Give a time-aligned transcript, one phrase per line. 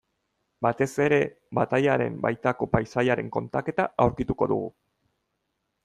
[0.65, 1.19] Batez ere
[1.59, 4.77] batailaren baitako paisaiaren kontaketa aurkituko dugu.